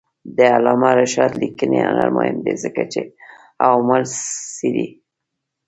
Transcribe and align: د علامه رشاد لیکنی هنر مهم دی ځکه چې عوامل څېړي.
د 0.37 0.37
علامه 0.55 0.89
رشاد 0.99 1.31
لیکنی 1.41 1.79
هنر 1.87 2.09
مهم 2.17 2.37
دی 2.45 2.53
ځکه 2.63 2.83
چې 2.91 3.01
عوامل 3.67 4.03
څېړي. 4.59 4.87